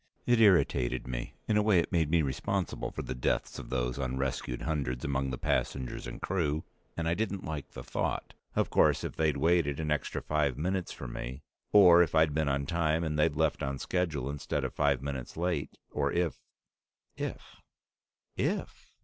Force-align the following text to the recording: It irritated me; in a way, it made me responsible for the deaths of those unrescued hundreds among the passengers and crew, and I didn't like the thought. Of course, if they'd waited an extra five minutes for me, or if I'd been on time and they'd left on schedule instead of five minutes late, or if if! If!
It 0.25 0.41
irritated 0.41 1.05
me; 1.07 1.35
in 1.47 1.57
a 1.57 1.61
way, 1.61 1.77
it 1.77 1.91
made 1.91 2.09
me 2.09 2.23
responsible 2.23 2.89
for 2.89 3.03
the 3.03 3.13
deaths 3.13 3.59
of 3.59 3.69
those 3.69 3.99
unrescued 3.99 4.63
hundreds 4.63 5.05
among 5.05 5.29
the 5.29 5.37
passengers 5.37 6.07
and 6.07 6.19
crew, 6.19 6.63
and 6.97 7.07
I 7.07 7.13
didn't 7.13 7.43
like 7.45 7.69
the 7.73 7.83
thought. 7.83 8.33
Of 8.55 8.71
course, 8.71 9.03
if 9.03 9.15
they'd 9.15 9.37
waited 9.37 9.79
an 9.79 9.91
extra 9.91 10.23
five 10.23 10.57
minutes 10.57 10.91
for 10.91 11.07
me, 11.07 11.43
or 11.71 12.01
if 12.01 12.15
I'd 12.15 12.33
been 12.33 12.49
on 12.49 12.65
time 12.65 13.03
and 13.03 13.19
they'd 13.19 13.35
left 13.35 13.61
on 13.61 13.77
schedule 13.77 14.27
instead 14.27 14.63
of 14.63 14.73
five 14.73 15.03
minutes 15.03 15.37
late, 15.37 15.77
or 15.91 16.11
if 16.11 16.39
if! 17.15 17.57
If! 18.35 18.89